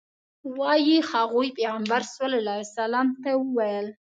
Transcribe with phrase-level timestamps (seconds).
[0.59, 3.87] وایي هغوی پیغمبر صلی الله علیه وسلم ته وویل.